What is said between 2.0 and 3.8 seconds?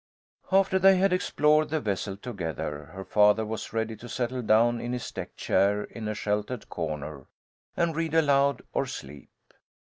together, her father was